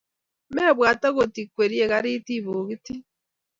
mepwat 0.55 1.01
angot 1.07 1.33
ikweri 1.43 1.77
garit 1.89 2.27
ipokiti 2.37 2.93